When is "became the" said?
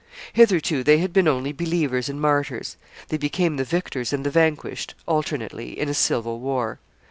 3.17-3.63